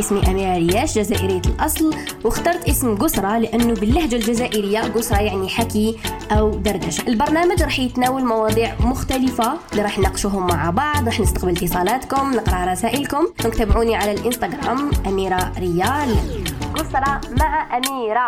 اسمي 0.00 0.30
أميرة 0.30 0.56
رياش 0.56 0.98
جزائرية 0.98 1.42
الأصل. 1.46 1.94
واخترت 2.24 2.68
اسم 2.68 2.96
قسرة 2.96 3.38
لأنه 3.38 3.74
باللهجة 3.74 4.16
الجزائرية 4.16 4.80
قسرة 4.80 5.20
يعني 5.20 5.48
حكي 5.48 5.98
أو 6.30 6.50
دردشة. 6.54 7.08
البرنامج 7.08 7.62
راح 7.62 7.78
يتناول 7.78 8.24
مواضيع 8.24 8.76
مختلفة 8.80 9.58
اللي 9.72 9.82
راح 9.82 9.98
نناقشوهم 9.98 10.46
مع 10.46 10.70
بعض 10.70 11.06
راح 11.06 11.20
نستقبل 11.20 11.50
اتصالاتكم 11.50 12.32
نقرأ 12.34 12.72
رسائلكم. 12.72 13.26
تابعوني 13.58 13.96
على 13.96 14.12
الإنستغرام 14.12 14.90
أميرة 15.06 15.52
ريال. 15.58 16.16
قسرة 16.74 17.20
مع 17.40 17.76
أميرة. 17.76 18.26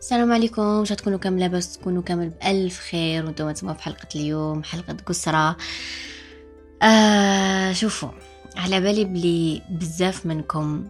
السلام 0.00 0.32
عليكم. 0.32 0.62
إن 0.62 0.84
تكونوا 0.84 1.18
كامل 1.18 1.40
لاباس 1.40 1.78
تكونوا 1.78 2.02
كامل 2.02 2.28
بألف 2.28 2.80
خير 2.80 3.24
وأنتم 3.26 3.50
تسمعوا 3.50 3.76
في 3.76 3.82
حلقة 3.82 4.08
اليوم 4.14 4.62
حلقة 4.62 4.96
قسرة 5.06 5.56
آه 6.82 7.72
شوفوا. 7.72 8.08
على 8.56 8.80
بالي 8.80 9.04
بلي 9.04 9.62
بزاف 9.70 10.26
منكم 10.26 10.88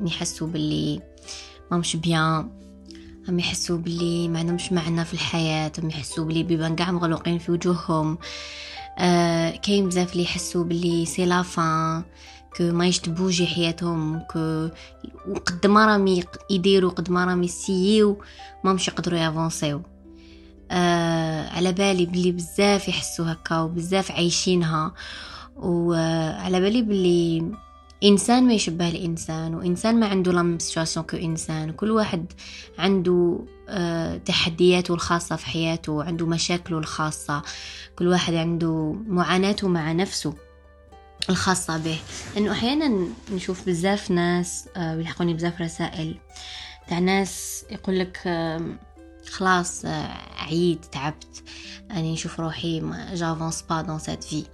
يحسوا 0.00 0.46
باللي 0.46 1.00
ما 1.70 1.76
مش 1.78 1.96
bien 1.96 2.50
هم 3.28 3.38
يحسوا 3.38 3.78
باللي 3.78 4.28
ما 4.28 4.38
عندهمش 4.38 4.72
معنى 4.72 5.04
في 5.04 5.14
الحياة 5.14 5.72
هم 5.78 5.90
يحسوا 5.90 6.24
باللي 6.24 6.42
بيبان 6.42 6.76
قاع 6.76 6.90
مغلوقين 6.90 7.38
في 7.38 7.52
وجوههم. 7.52 8.18
آه 8.98 9.50
كاين 9.50 9.88
بزاف 9.88 10.12
اللي 10.12 10.22
يحسوا 10.22 10.64
باللي 10.64 11.06
سي 11.06 11.26
لافان 11.26 12.02
كو 12.56 12.64
ما 12.64 12.86
يشتبوجي 12.86 13.46
حياتهم 13.46 14.18
كو 14.18 14.68
قد 15.46 15.66
ما 15.66 15.86
راهم 15.86 16.22
يديروا 16.50 16.90
قد 16.90 17.10
ما 17.10 17.24
راهم 17.24 17.42
يسيو 17.42 18.22
ما 18.64 18.72
مش 18.72 18.88
يقدروا 18.88 19.18
يافونسيو. 19.18 19.82
آه 20.70 21.48
على 21.48 21.72
بالي 21.72 22.06
بلي 22.06 22.32
بزاف 22.32 22.88
يحسوا 22.88 23.32
هكا 23.32 23.60
وبزاف 23.60 24.10
عايشينها. 24.10 24.94
وعلى 25.56 26.60
بالي 26.60 26.82
بلي 26.82 27.52
إنسان 28.04 28.46
ما 28.46 28.52
يشبه 28.52 28.88
الإنسان 28.88 29.54
وإنسان 29.54 30.00
ما 30.00 30.06
عنده 30.06 30.32
لام 30.32 30.58
سيتواسيون 30.58 31.06
كانسان 31.06 31.72
كل 31.72 31.90
واحد 31.90 32.32
عنده 32.78 33.38
آه 33.68 34.16
تحدياته 34.16 34.94
الخاصة 34.94 35.36
في 35.36 35.46
حياته 35.46 35.92
وعنده 35.92 36.26
مشاكله 36.26 36.78
الخاصة. 36.78 37.42
كل 37.98 38.06
واحد 38.08 38.34
عنده 38.34 38.96
معاناته 39.06 39.68
مع 39.68 39.92
نفسه 39.92 40.34
الخاصة 41.30 41.78
به. 41.78 41.98
إنه 42.36 42.52
أحيانا 42.52 43.08
نشوف 43.32 43.66
بزاف 43.66 44.10
ناس 44.10 44.68
آه 44.76 44.96
بيلحقوني 44.96 45.34
بزاف 45.34 45.60
رسائل. 45.60 46.18
تاع 46.88 46.98
ناس 46.98 47.64
يقولك 47.70 48.20
آه 48.26 48.62
خلاص 49.30 49.84
آه 49.84 50.16
عيد 50.36 50.80
تعبت. 50.92 51.42
اني 51.90 52.12
نشوف 52.12 52.40
روحي 52.40 52.82
j'avance 53.14 53.62
pas 53.62 53.82
dans 53.82 53.98
cette 53.98 54.24
vie 54.24 54.44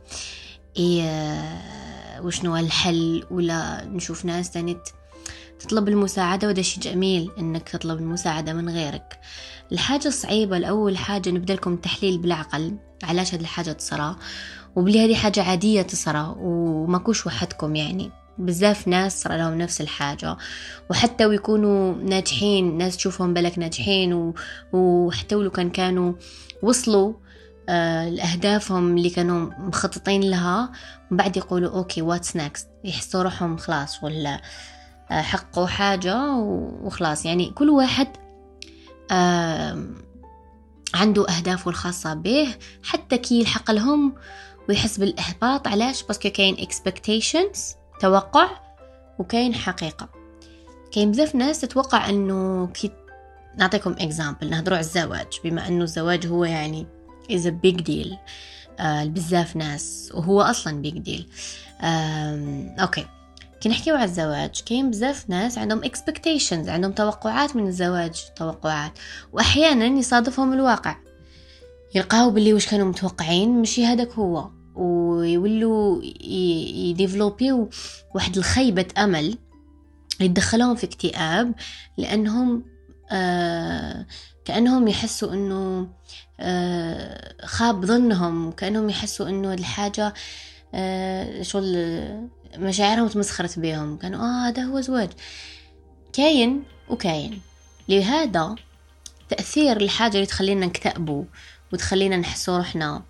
et 0.78 1.02
وشنو 2.20 2.56
الحل 2.56 3.24
ولا 3.30 3.84
نشوف 3.84 4.24
ناس 4.24 4.50
تاني 4.50 4.76
تطلب 5.60 5.88
المساعدة 5.88 6.48
وده 6.48 6.62
شي 6.62 6.80
جميل 6.80 7.30
إنك 7.38 7.68
تطلب 7.68 7.98
المساعدة 7.98 8.52
من 8.52 8.68
غيرك 8.68 9.20
الحاجة 9.72 10.08
الصعيبة 10.08 10.56
الأول 10.56 10.96
حاجة 10.96 11.30
نبدأ 11.30 11.54
لكم 11.54 11.76
تحليل 11.76 12.18
بالعقل 12.18 12.76
علاش 13.02 13.34
هاد 13.34 13.40
الحاجة 13.40 13.72
تصرى 13.72 14.16
وبلي 14.76 15.04
هذه 15.04 15.14
حاجة 15.14 15.42
عادية 15.42 15.82
تصرى 15.82 16.34
وماكوش 16.38 17.26
وحدكم 17.26 17.76
يعني 17.76 18.10
بزاف 18.38 18.88
ناس 18.88 19.22
صار 19.22 19.36
لهم 19.36 19.58
نفس 19.58 19.80
الحاجة 19.80 20.36
وحتى 20.90 21.26
ويكونوا 21.26 21.94
ناجحين 21.94 22.78
ناس 22.78 22.96
تشوفهم 22.96 23.34
بالك 23.34 23.58
ناجحين. 23.58 24.32
وحتى 24.72 25.34
ولو 25.34 25.50
كان 25.50 25.70
كانوا 25.70 26.12
وصلوا 26.62 27.12
آه 27.12 27.29
لأهدافهم 28.10 28.96
اللي 28.96 29.10
كانوا 29.10 29.50
مخططين 29.58 30.20
لها 30.30 30.72
وبعد 31.12 31.36
يقولوا 31.36 31.70
okay 31.70 32.02
what's 32.02 32.36
next 32.36 32.68
يحسوا 32.84 33.22
روحهم 33.22 33.56
خلاص 33.56 34.04
ولا 34.04 34.40
آه 35.10 35.20
حققوا 35.20 35.66
حاجة 35.66 36.34
وخلاص. 36.82 37.26
يعني 37.26 37.50
كل 37.50 37.70
واحد 37.70 38.08
آه 39.10 39.84
عنده 40.94 41.26
أهدافه 41.28 41.68
الخاصة 41.70 42.14
به 42.14 42.54
حتى 42.82 43.18
كي 43.18 43.40
يلحق 43.40 43.70
لهم 43.70 44.14
ويحس 44.68 44.98
بالإحباط. 44.98 45.68
علاش؟ 45.68 46.02
parce 46.02 46.20
que 46.20 46.30
كاين 46.30 46.56
expectations 46.56 47.58
توقع 48.00 48.48
وكاين 49.18 49.54
حقيقة. 49.54 50.08
كاين 50.92 51.10
بزاف 51.10 51.34
ناس 51.34 51.60
تتوقع 51.60 52.08
إنه 52.08 52.66
كي 52.66 52.90
نعطيكم 53.58 53.92
exemple 53.92 54.50
نهضروا 54.50 54.76
على 54.76 54.84
الزواج. 54.84 55.26
بما 55.44 55.68
إنه 55.68 55.84
الزواج 55.84 56.26
هو 56.26 56.44
يعني 56.44 56.86
is 57.30 57.46
a 57.46 57.50
big 57.50 57.84
deal. 57.84 58.16
آه 58.80 59.04
بزاف 59.04 59.56
ناس 59.56 60.12
وهو 60.14 60.40
أصلا 60.40 60.82
big 60.82 60.94
deal. 60.94 61.22
okay. 62.80 63.06
كي 63.60 63.68
نحكيو 63.68 63.94
على 63.94 64.04
الزواج. 64.04 64.60
كاين 64.66 64.90
بزاف 64.90 65.30
ناس 65.30 65.58
عندهم 65.58 65.82
expectations 65.82 66.68
عندهم 66.68 66.92
توقعات 66.92 67.56
من 67.56 67.66
الزواج 67.66 68.24
توقعات. 68.36 68.92
واحيانا 69.32 69.86
يصادفهم 69.86 70.52
الواقع. 70.52 70.96
يلقاو 71.94 72.30
باللي 72.30 72.52
واش 72.52 72.66
كانوا 72.66 72.88
متوقعين 72.88 73.60
مشي 73.62 73.86
هذاك 73.86 74.12
هو. 74.12 74.50
ويولوا 74.74 76.02
يديفلوبيو 76.90 77.70
واحد 78.14 78.36
الخيبة 78.36 78.86
أمل. 78.98 79.38
يدخلهم 80.20 80.74
في 80.74 80.84
اكتئاب 80.86 81.54
لأنهم 81.98 82.64
آه 83.10 84.06
كأنهم 84.50 84.88
يحسوا 84.88 85.32
أنه 85.32 85.88
آه 86.40 87.34
خاب 87.44 87.84
ظنهم 87.84 88.52
كأنهم 88.52 88.90
يحسوا 88.90 89.28
أنه 89.28 89.54
الحاجة 89.54 90.14
آه 90.74 91.42
شغل 91.42 92.00
مشاعرهم 92.56 93.08
تمسخرت 93.08 93.58
بهم. 93.58 93.96
كانوا 93.96 94.20
آه 94.20 94.48
هذا 94.48 94.62
هو 94.62 94.80
زواج. 94.80 95.10
كاين 96.12 96.62
وكاين. 96.88 97.40
لهذا 97.88 98.54
تأثير 99.28 99.76
الحاجة 99.76 100.14
اللي 100.14 100.26
تخلينا 100.26 100.66
نكتئبوا 100.66 101.24
وتخلينا 101.72 102.16
نحسوا 102.16 102.56
روحنا 102.56 103.02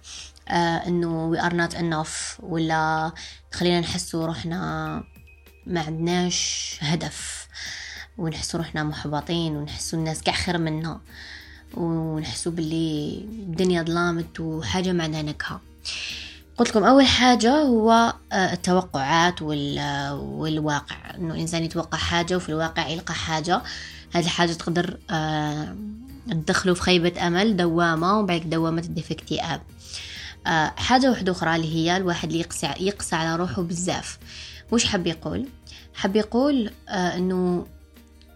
آه 0.49 0.87
إنه 0.87 1.37
we 1.37 1.41
are 1.41 1.53
not 1.55 1.75
enough 1.77 2.41
ولا 2.43 3.13
تخلينا 3.51 3.81
نحسوا 3.81 4.27
روحنا 4.27 4.59
ما 5.67 5.81
عندناش 5.81 6.77
هدف. 6.81 7.49
ونحسوا 8.21 8.61
روحنا 8.61 8.85
محبطين 8.85 9.57
ونحسوا 9.57 9.99
الناس 9.99 10.23
كاع 10.23 10.35
خير 10.35 10.59
منا 10.59 11.01
ونحسوا 11.75 12.53
باللي 12.53 13.19
الدنيا 13.25 13.83
ظلامت 13.83 14.41
وحاجة 14.41 14.93
ما 14.93 15.05
عندها 15.05 15.23
نكهة. 15.23 15.61
قلت 16.57 16.69
لكم 16.69 16.85
أول 16.85 17.07
حاجة 17.07 17.53
هو 17.53 18.15
آه، 18.33 18.53
التوقعات 18.53 19.43
والواقع 19.43 20.97
إنه 21.15 21.35
الإنسان 21.35 21.65
يتوقع 21.65 21.99
حاجة 21.99 22.37
وفي 22.37 22.49
الواقع 22.49 22.89
يلقى 22.89 23.15
حاجة. 23.15 23.63
هذه 24.13 24.25
الحاجة 24.25 24.53
تقدر 24.53 24.99
آه، 25.11 25.77
تدخله 26.31 26.75
في 26.75 26.83
خيبة 26.83 27.27
أمل 27.27 27.57
دوامة 27.57 28.19
وبعد 28.19 28.51
دوامة 28.51 28.81
تدي 28.81 29.03
في 29.03 29.15
اكتئاب. 29.15 29.61
آه 30.47 30.73
حاجة 30.77 31.11
واحدة 31.11 31.33
أخرى 31.33 31.57
اللي 31.57 31.75
هي 31.75 31.97
الواحد 31.97 32.29
اللي 32.29 32.41
يقسى, 32.41 32.75
يقسى 32.81 33.17
على 33.17 33.37
روحه 33.37 33.63
بزاف. 33.63 34.19
وش 34.73 34.87
حب 34.87 35.07
يقول؟ 35.07 35.47
حب 35.95 36.17
يقول 36.17 36.71
أنه 36.89 37.67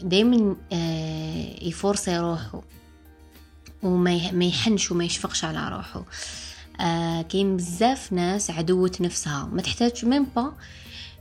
دايما 0.01 0.57
آه 0.73 1.65
يفرصي 1.65 2.19
روحه 2.19 2.63
وما 3.83 4.15
يحنش 4.15 4.91
وما 4.91 5.05
يشفقش 5.05 5.45
على 5.45 5.69
روحه. 5.69 6.05
آه 6.81 7.23
كاين 7.23 7.57
بزاف 7.57 8.13
ناس 8.13 8.51
عدوة 8.51 8.93
نفسها. 9.01 9.49
ما 9.53 9.63
تحتاج 9.63 10.05
ميم 10.05 10.25
با 10.37 10.53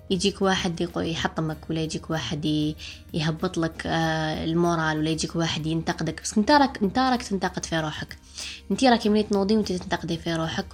يجيك 0.09 0.41
واحد 0.41 0.89
يحطمك 0.97 1.57
ولا 1.69 1.81
يجيك 1.81 2.09
واحد 2.09 2.73
يهبط 3.13 3.57
لك 3.57 3.83
آه، 3.85 4.44
ال 4.44 4.52
moral 4.52 4.97
ولا 4.97 5.09
يجيك 5.09 5.35
واحد 5.35 5.66
ينتقدك. 5.66 6.22
بس 6.22 6.38
انت 6.38 6.51
راك 6.51 6.81
انت 6.81 7.00
راك 7.00 7.23
تنتقد 7.23 7.66
في 7.66 7.79
روحك. 7.79 8.17
انت 8.72 8.83
راك 8.83 9.07
ملي 9.07 9.23
تنوضي 9.23 9.56
وانت 9.56 9.72
تنتقدي 9.72 10.17
في 10.17 10.35
روحك. 10.35 10.66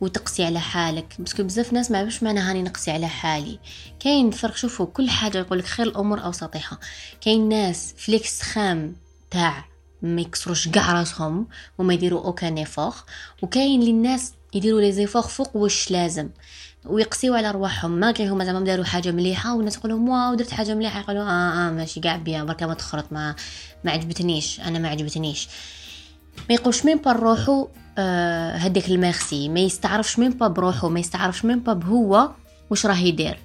وتقسي 0.00 0.44
على 0.44 0.60
حالك. 0.60 1.16
بس 1.20 1.40
بزاف 1.40 1.72
ناس 1.72 1.90
ما 1.90 1.98
يعرفوش 1.98 2.22
معنى 2.22 2.40
هاني 2.40 2.62
نقسي 2.62 2.90
على 2.90 3.08
حالي. 3.08 3.58
كاين 4.00 4.30
فرق 4.30 4.56
شوفوا 4.56 4.86
كل 4.86 5.10
حاجة 5.10 5.38
يقول 5.38 5.58
لك 5.58 5.64
خير 5.64 5.86
الأمور 5.86 6.24
اوسطها 6.24 6.78
كاين 7.20 7.48
ناس 7.48 7.94
فليكس 7.98 8.42
خام 8.42 8.96
تاع 9.30 9.64
ما 10.02 10.20
يكسروش 10.20 10.68
كاع 10.68 10.92
راسهم 10.92 11.46
وما 11.78 11.94
يديروا 11.94 12.24
aucun 12.24 12.56
effort 12.56 12.94
وكاين 13.42 13.80
اللي 13.80 13.90
الناس 13.90 14.32
يديروا 14.54 14.80
les 14.80 14.92
efforts 14.92 15.22
فوق 15.22 15.56
واش 15.56 15.90
لازم. 15.90 16.28
ويقسيو 16.84 17.34
على 17.34 17.50
رواحهم. 17.50 17.90
ما 17.90 18.12
كي 18.12 18.28
هما 18.28 18.44
زعما 18.44 18.60
داروا 18.60 18.84
حاجة 18.84 19.10
مليحة 19.10 19.56
والناس 19.56 19.76
يقولوا 19.76 20.10
wow 20.10 20.34
درت 20.34 20.50
حاجة 20.50 20.74
مليحة. 20.74 21.00
يقولوا 21.00 21.22
آه 21.22 21.68
آه 21.68 21.70
ماشي 21.70 22.00
كاع 22.00 22.16
bien 22.16 22.46
بركا 22.46 22.66
ما 22.66 22.74
تخرط 22.74 23.12
ما 23.12 23.34
ما 23.84 23.90
عجبتنيش 23.92 24.60
أنا 24.60 24.78
ما 24.78 24.88
عجبتنيش. 24.88 25.48
ما 26.48 26.54
يقولش 26.54 26.84
مين 26.84 26.98
با 26.98 27.12
روحو 27.12 27.68
آه 27.98 28.56
هديك 28.56 28.88
الميرسي. 28.88 29.48
ما 29.48 29.60
يستعرفش 29.60 30.18
même 30.18 30.30
بروحو 30.38 30.88
ما 30.88 31.00
يستعرفش 31.00 31.44
même 31.44 31.58
بهو 31.58 32.30
واش 32.70 32.86
راه 32.86 32.98
يدير. 32.98 33.38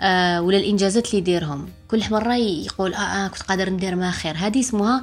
آه 0.00 0.42
ولا 0.42 0.56
الإنجازات 0.56 1.06
اللي 1.06 1.18
يديرهم. 1.18 1.68
كل 1.88 2.02
مرة 2.10 2.34
يقول 2.34 2.94
آه 2.94 2.98
آه 2.98 3.28
كنت 3.28 3.42
قادر 3.42 3.70
ندير 3.70 3.94
ما 3.96 4.10
خير. 4.10 4.36
هذه 4.36 4.60
اسمها 4.60 5.02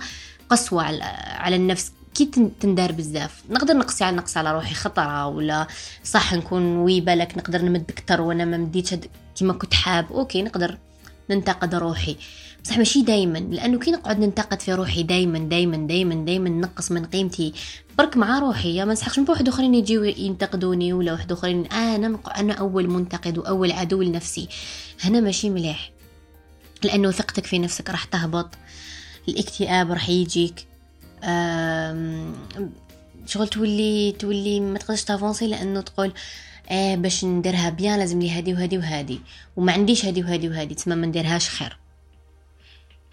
قسوة 0.50 0.83
على, 0.83 1.04
على 1.38 1.56
النفس. 1.56 1.92
كي 2.15 2.25
تندار 2.60 2.92
بزاف. 2.92 3.44
نقدر 3.50 3.74
نقصي 3.74 4.04
على 4.04 4.16
نقص 4.16 4.38
على 4.38 4.51
روحي 4.51 4.75
خطرة 4.75 5.27
ولا 5.27 5.68
صح 6.04 6.33
نكون 6.33 6.77
oui 6.77 7.01
بالك 7.01 7.38
نقدر 7.38 7.62
نمد 7.62 7.92
أكثر 7.92 8.21
وأنا 8.21 8.45
ما 8.45 8.57
مديتش 8.57 8.95
كيما 9.36 9.54
كنت 9.54 9.74
حاب. 9.74 10.12
okay 10.12 10.41
نقدر 10.42 10.77
ننتقد 11.30 11.75
روحي. 11.75 12.18
بصح 12.63 12.77
ماشي 12.77 13.01
دايما 13.01 13.38
لأنه 13.38 13.80
كي 13.80 13.92
نقعد 13.92 14.19
ننتقد 14.19 14.62
في 14.62 14.74
روحي 14.74 15.04
دايما 15.04 15.39
دايما 15.39 15.88
دايما 15.88 16.25
دايما 16.25 16.50
نقص 16.50 16.92
من 16.92 17.06
قيمتي 17.06 17.54
برك 17.98 18.18
مع 18.18 18.39
روحي. 18.39 18.86
ما 18.86 18.94
نسحقش 18.94 19.19
بواحد 19.19 19.48
آخرين 19.48 19.75
يجيو 19.75 20.04
ينتقدوني 20.04 20.94
ولا 20.94 21.12
واحد 21.12 21.31
آخرين 21.31 21.65
أنا 21.65 22.19
أنا 22.38 22.54
أول 22.54 22.88
منتقد 22.88 23.38
وأول 23.38 23.71
عدو 23.71 24.01
لنفسي. 24.01 24.48
هنا 25.04 25.19
ماشي 25.19 25.50
مليح. 25.50 25.92
لأنه 26.83 27.12
ثقتك 27.12 27.45
في 27.45 27.60
نفسك 27.60 27.89
راح 27.89 28.04
تهبط 28.04 28.50
الاكتئاب 29.30 29.92
راح 29.92 30.09
يجيك. 30.09 30.66
شغل 33.25 33.48
تولي 33.48 34.12
تولي 34.12 34.59
ما 34.59 34.80
تقدرش 34.80 35.04
تافونسي 35.04 35.48
لأنه 35.48 35.81
تقول 35.81 36.13
آه 36.69 36.95
باش 36.95 37.25
نديرها 37.25 37.69
بيان 37.69 38.00
لازم 38.00 38.19
لي 38.19 38.30
هادي 38.30 38.54
وهادي 38.54 38.77
وهادي 38.77 39.19
وما 39.57 39.71
عنديش 39.71 40.06
هادي 40.06 40.21
وهادي 40.21 40.50
وهادي 40.50 40.75
تسمى 40.75 40.95
ما 40.95 41.07
نديرهاش 41.07 41.50
خير. 41.50 41.77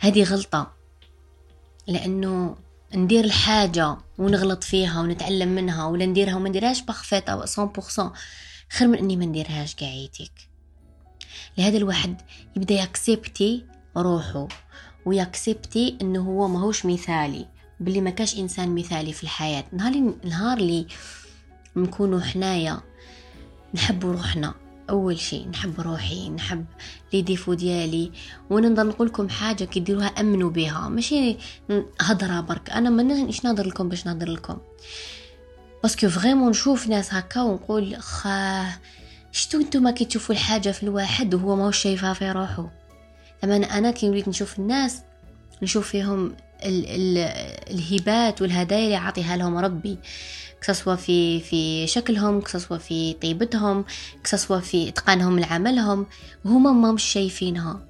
هذه 0.01 0.25
غلطة. 0.25 0.73
لأنه 1.87 2.57
ندير 2.95 3.25
الحاجة 3.25 3.97
ونغلط 4.19 4.65
فيها 4.65 5.01
ونتعلم 5.01 5.49
منها 5.49 5.87
ولا 5.87 6.07
نديرها 6.07 6.35
وما 6.35 6.49
نديرهاش 6.49 6.83
بخفيت 6.83 7.29
أو 7.29 7.47
100% 7.47 8.13
خير 8.71 8.89
من 8.89 8.99
أني 8.99 9.17
ما 9.17 9.25
نديرهاش 9.25 9.75
قاعيتك 9.75 10.33
لهذا 11.59 11.77
الواحد 11.77 12.21
يبدأ 12.57 12.75
يكسبتي 12.75 13.65
روحه 13.97 14.49
ويكسبتي 15.07 15.99
أنه 16.03 16.21
هو 16.21 16.49
ماهوش 16.49 16.87
مثالي. 16.87 17.47
باللي 17.81 18.01
ما 18.01 18.11
كاش 18.11 18.39
إنسان 18.39 18.75
مثالي 18.75 19.13
في 19.13 19.23
الحياة. 19.23 19.65
نهار 19.73 20.15
نهار 20.25 20.59
اللي 20.59 20.87
نكونوا 21.77 22.21
حنايا 22.21 22.81
نحبوا 23.75 24.13
روحنا. 24.13 24.55
أول 24.91 25.19
شيء 25.19 25.49
نحب 25.49 25.81
روحي 25.81 26.29
نحب 26.29 26.65
les 27.13 27.23
défauts 27.23 27.55
ديالي 27.55 28.13
وأنا 28.51 28.83
نقول 28.83 29.09
لكم 29.09 29.29
حاجة 29.29 29.65
كي 29.65 29.81
ديروها 29.81 30.07
أمنوا 30.07 30.51
بها. 30.51 30.89
ماشي 30.89 31.37
هضرة 32.01 32.41
برك 32.41 32.71
أنا 32.71 32.91
ما 32.91 33.03
نيش 33.03 33.45
نهضر 33.45 33.67
لكم 33.67 33.89
باش 33.89 34.07
نهضر 34.07 34.29
لكم. 34.29 34.59
parce 35.83 35.99
que 35.99 36.09
vraiment 36.09 36.51
نشوف 36.51 36.89
ناس 36.89 37.15
هكا 37.15 37.43
ونقول 37.43 37.97
خاه 37.97 38.67
شتو 39.33 39.59
نتوما 39.59 39.91
كي 39.91 40.05
تشوفوا 40.05 40.35
الحاجة 40.35 40.71
في 40.71 40.83
الواحد 40.83 41.35
وهو 41.35 41.57
ماهوش 41.57 41.79
شايفها 41.79 42.15
في 42.15 42.33
روحه 42.33 42.71
لما 43.45 43.57
أنا 43.57 43.91
كي 43.91 44.09
نريد 44.09 44.29
نشوف 44.29 44.59
الناس 44.59 45.03
نشوف 45.63 45.89
فيهم 45.89 46.37
ال 46.65 46.87
ال 46.87 47.19
الهبات 47.71 48.43
والهدايا 48.43 48.85
اللي 48.85 48.97
عطيها 48.97 49.37
لهم 49.37 49.59
ربي. 49.59 49.99
كسوا 50.63 50.95
في 50.95 51.41
في 51.41 51.87
شكلهم 51.87 52.41
كسوا 52.41 52.79
في 52.79 53.13
طيبتهم 53.13 53.85
كسوا 54.25 54.61
في 54.61 54.89
إتقانهم 54.89 55.39
لعملهم. 55.39 56.07
هما 56.45 56.73
ما 56.73 56.93
مش 56.93 57.03
شايفينها. 57.03 57.81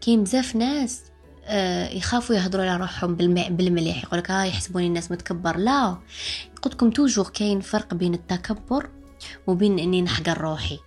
كاين 0.00 0.24
بزاف 0.24 0.56
ناس 0.56 1.00
آه 1.44 1.88
يخافوا 1.88 2.36
يهضروا 2.36 2.64
على 2.64 2.76
روحهم 2.76 3.14
بالمليح. 3.50 4.04
يقولك 4.04 4.30
ها 4.30 4.42
آه 4.42 4.44
يحسبوني 4.44 4.86
الناس 4.86 5.10
متكبر. 5.10 5.56
لا. 5.56 5.96
قلت 6.62 6.74
لكم 6.74 6.90
توجور 6.90 7.28
كاين 7.28 7.60
فرق 7.60 7.94
بين 7.94 8.14
التكبر 8.14 8.88
وبين 9.46 9.78
إني 9.78 10.02
نحقر 10.02 10.38
روحي. 10.38 10.78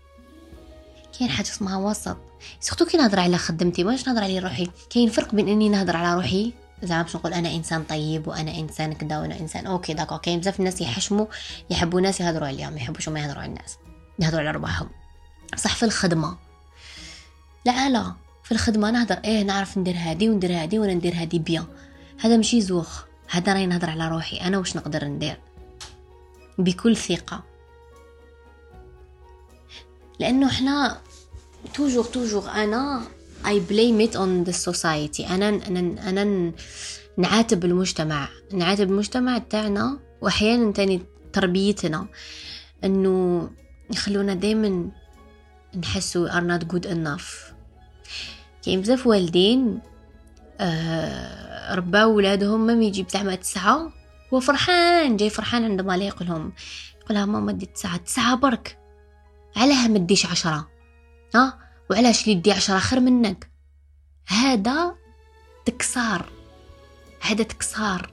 كاين 1.20 1.30
حاجة 1.30 1.48
اسمها 1.48 1.78
وسط. 1.78 2.18
surtout 2.60 2.86
كي 2.86 2.98
نهضر 2.98 3.20
على 3.20 3.38
خدمتي 3.38 3.84
ماش 3.84 4.08
نهضر 4.08 4.24
على 4.24 4.40
روحي. 4.40 4.68
كاين 4.90 5.10
فرق 5.10 5.36
بين 5.36 5.48
إني 5.48 5.70
نهضر 5.70 5.98
على 5.98 6.16
روحي 6.16 6.54
زعما 6.86 7.04
باش 7.04 7.16
نقول 7.16 7.34
أنا 7.34 7.52
إنسان 7.52 7.84
طيب 7.84 8.28
وأنا 8.28 8.56
إنسان 8.56 8.94
كذا 8.94 9.20
وأنا 9.20 9.40
إنسان 9.40 9.68
okay 9.68 9.94
d'accord 9.94 10.18
كاين 10.18 10.40
بزاف 10.40 10.60
الناس 10.60 10.82
يحشموا 10.82 11.26
يحبوا 11.70 12.02
ناس 12.02 12.22
يهضروا 12.22 12.48
عليهم 12.48 12.78
يحبوش 12.78 13.10
ما 13.10 13.20
يهضروا 13.20 13.42
على 13.42 13.50
الناس 13.50 13.78
يهضروا 14.20 14.40
على 14.40 14.52
رباحهم 14.52 14.90
صح 15.56 15.76
في 15.76 15.84
الخدمة. 15.86 16.38
لا 17.66 17.90
لا. 17.90 18.14
في 18.44 18.52
الخدمة 18.52 18.92
نهضر 18.92 19.18
إيه 19.26 19.44
نعرف 19.44 19.78
ندير 19.78 19.96
هادي 19.98 20.30
وندير 20.30 20.52
هادي 20.52 20.80
وأنا 20.80 20.94
ندير 20.94 21.14
هادي 21.16 21.40
bien. 21.40 21.66
هذا 22.20 22.38
ماشي 22.38 22.62
زوخ. 22.62 23.04
هذا 23.30 23.54
راني 23.54 23.66
نهضر 23.68 23.90
على 23.90 24.08
روحي. 24.08 24.38
أنا 24.38 24.58
واش 24.58 24.76
نقدر 24.76 25.06
ندير؟ 25.06 25.40
بكل 26.58 26.98
ثقة. 26.98 27.44
لأنه 30.20 30.48
إحنا 30.48 31.02
توجور 31.74 32.04
توجور 32.04 32.50
أنا 32.50 33.02
I 33.44 33.60
blame 33.60 34.00
it 34.02 34.16
on 34.16 34.44
the 34.50 34.54
society. 34.54 35.32
أنا 35.32 35.50
أنا 35.50 36.10
أنا 36.10 36.52
نعاتب 37.18 37.66
المجتمع. 37.66 38.28
نعاتب 38.54 38.90
المجتمع 38.90 39.38
تاعنا 39.38 40.00
وأحيانا 40.22 40.72
تاني 40.72 41.02
تربيتنا. 41.34 42.08
إنه 42.84 43.50
يخلونا 43.92 44.34
دايما 44.34 44.90
نحسوا 45.78 46.30
are 46.30 46.44
not 46.44 46.64
good 46.68 46.86
enough. 46.86 47.54
كاين 48.64 48.82
بزاف 48.82 49.08
والدين 49.08 49.80
آه 50.60 51.76
رباو 51.76 52.16
ولادهم 52.16 52.68
ما 52.68 52.74
يجيب 52.74 53.10
زعما 53.10 53.36
تسعة 53.36 53.94
هو 54.34 54.40
فرحان 54.40 55.18
جاي 55.18 55.30
فرحان 55.30 55.64
عندما 55.64 55.98
لا 55.98 56.06
يقولهم. 56.06 56.54
يقولها 57.02 57.26
ماما 57.26 57.52
دي 57.52 57.66
تسعة 57.66 57.98
تسعة 57.98 58.36
برك. 58.36 58.78
علاه 59.56 59.88
ما 59.88 59.98
ديش 60.00 60.26
عشرة. 60.26 60.68
ها؟ 61.36 61.65
وعلاش 61.90 62.28
لي 62.28 62.36
دي 62.36 62.52
عشرة 62.52 62.80
خير 62.80 63.00
منك؟ 63.00 63.50
هذا 64.28 64.96
تكسار. 65.66 66.26
هذا 67.22 67.44
تكسار. 67.44 68.10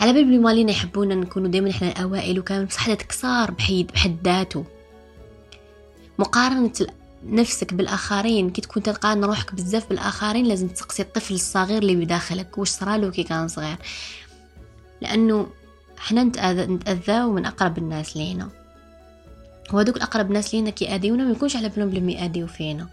على 0.00 0.12
بال 0.12 0.24
بلي 0.24 0.38
مالينا 0.38 0.70
يحبونا 0.70 1.14
نكونوا 1.14 1.48
دائما 1.48 1.70
إحنا 1.70 1.88
الأوائل 1.88 2.38
وكان 2.38 2.64
بصح 2.64 2.86
هذا 2.86 2.94
تكسار 2.94 3.50
بحيد 3.50 3.86
بحد 3.86 4.16
ذاته. 4.24 4.64
مقارنة 6.18 6.72
نفسك 7.24 7.74
بالآخرين 7.74 8.50
كي 8.50 8.60
تكون 8.60 8.82
تلقى 8.82 9.16
روحك 9.16 9.54
بزاف 9.54 9.88
بالآخرين 9.88 10.46
لازم 10.46 10.68
تسقسي 10.68 11.02
الطفل 11.02 11.34
الصغير 11.34 11.78
اللي 11.78 11.96
بداخلك. 11.96 12.58
واش 12.58 12.68
صرالو 12.68 13.10
كي 13.10 13.22
كان 13.22 13.48
صغير؟ 13.48 13.76
لأنه 15.00 15.46
حنا 15.98 16.24
نتأذاو 16.24 17.32
من 17.32 17.46
أقرب 17.46 17.78
الناس 17.78 18.16
لينا. 18.16 18.61
وهذوك 19.72 19.96
الأقرب 19.96 20.30
ناس 20.30 20.54
لينا 20.54 20.70
كي 20.70 20.94
آديونا 20.94 21.24
ما 21.24 21.30
يكونش 21.30 21.56
على 21.56 21.68
بالهم 21.68 21.90
بلي 21.90 22.12
يآديو 22.12 22.46
فينا. 22.46 22.88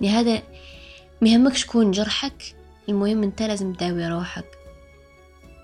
لهذا 0.00 0.42
مهمك 1.22 1.56
شكون 1.56 1.90
جرحك 1.90 2.54
المهم 2.88 3.22
أنت 3.22 3.42
لازم 3.42 3.72
تداوي 3.72 4.08
روحك. 4.08 4.44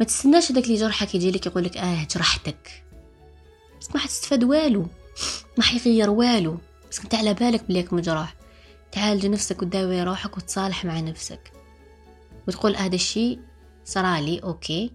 ما 0.00 0.06
تستناش 0.06 0.52
هذاك 0.52 0.64
اللي 0.64 0.76
جرحك 0.76 1.14
يجي 1.14 1.30
لك 1.30 1.46
يقول 1.46 1.64
لك 1.64 1.76
آه 1.76 2.06
جرحتك. 2.14 2.84
بس 3.80 3.90
ما 3.94 4.00
حتستفاد 4.00 4.44
والو. 4.44 4.86
ما 5.58 5.64
حيغير 5.64 6.10
والو. 6.10 6.58
بس 6.90 7.00
أنت 7.00 7.14
على 7.14 7.34
بالك 7.34 7.64
بليك 7.64 7.92
مجروح 7.92 8.34
تعالج 8.92 9.26
نفسك 9.26 9.62
وتداوي 9.62 10.02
روحك 10.02 10.36
وتصالح 10.36 10.84
مع 10.84 11.00
نفسك. 11.00 11.52
وتقول 12.48 12.76
هذا 12.76 12.94
الشيء 12.94 13.38
صرالي 13.84 14.38
okay. 14.38 14.90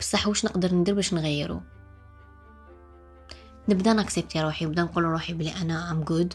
بصح 0.00 0.28
واش 0.28 0.44
نقدر 0.44 0.74
ندير 0.74 0.94
باش 0.94 1.14
نغيره 1.14 1.62
نبدا 3.68 3.92
نكسبتي 3.92 4.40
روحي 4.40 4.64
نبدا 4.64 4.82
نقول 4.82 5.04
روحي 5.04 5.32
بلي 5.32 5.52
أنا 5.62 5.90
I'm 5.90 6.02
good 6.02 6.34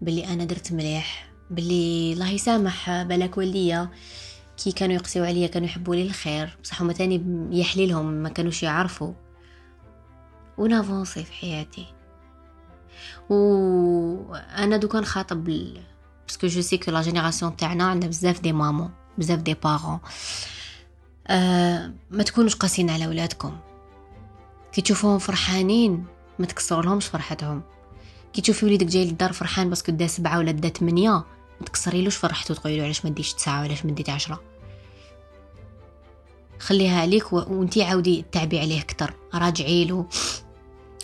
بلي 0.00 0.26
أنا 0.26 0.44
درت 0.44 0.72
مليح 0.72 1.30
بلي 1.50 2.12
الله 2.12 2.30
يسامح 2.30 3.02
بالك 3.02 3.38
والديا 3.38 3.88
كي 4.56 4.72
كانوا 4.72 4.94
يقسيو 4.94 5.24
عليا 5.24 5.46
كانوا 5.46 5.68
يحبوا 5.68 5.94
لي 5.94 6.02
الخير 6.02 6.58
بصح 6.62 6.82
هما 6.82 6.92
تاني 6.92 7.22
يحليلهم 7.60 8.06
ما 8.06 8.28
كانوش 8.28 8.62
يعرفوا. 8.62 9.12
ونافونسي 10.58 11.24
في 11.24 11.32
حياتي. 11.32 11.86
و 13.30 14.34
أنا 14.34 14.76
دوكا 14.76 15.00
نخاطب 15.00 15.44
parce 15.44 16.08
que 16.08 16.46
je 16.46 16.60
sais 16.60 16.78
que 16.78 16.90
la 16.90 17.02
génération 17.02 17.56
تاعنا 17.56 17.84
عندنا 17.84 18.08
بزاف 18.08 18.40
des 18.40 18.52
mamans 18.52 18.90
بزاف 19.18 19.38
des 19.38 19.54
parents 19.54 19.98
أه 21.26 21.92
ما 22.10 22.22
تكونوش 22.22 22.54
قاسين 22.54 22.90
على 22.90 23.06
ولادكم. 23.06 23.58
كي 24.72 24.82
تشوفوهم 24.82 25.18
فرحانين 25.18 26.04
ما 26.38 26.46
تكسرلهمش 26.46 27.06
فرحتهم. 27.06 27.62
كي 28.32 28.40
تشوفي 28.40 28.66
وليدك 28.66 28.86
جاي 28.86 29.04
للدار 29.04 29.32
فرحان 29.32 29.68
parce 29.68 29.83
que 29.83 29.92
دا 29.92 30.06
سبعة 30.06 30.38
ولا 30.38 30.52
دا 30.52 30.68
ثمانية 30.68 31.24
ما 31.60 31.66
تكسريلوش 31.66 32.16
فرحته 32.16 32.54
تقولي 32.54 32.76
له 32.76 32.84
علاش 32.84 33.04
ما 33.04 33.10
ديش 33.10 33.32
تسعة 33.32 33.60
وعلاش 33.60 33.86
ما 33.86 33.92
ديت 33.92 34.10
عشرة. 34.10 34.40
خليها 36.58 37.00
عليك 37.00 37.32
و... 37.32 37.36
وانتي 37.36 37.82
عاودي 37.82 38.24
تعبي 38.32 38.60
عليه 38.60 38.80
أكثر 38.80 39.14
راجعي 39.34 39.84
له. 39.84 40.06